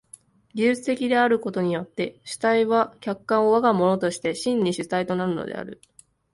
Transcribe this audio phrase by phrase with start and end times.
[0.55, 5.79] 技術的であることによって主体は客観を我が物として真に主体となるのである。